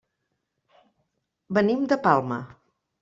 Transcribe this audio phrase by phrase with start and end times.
[1.59, 2.41] Venim de Palma.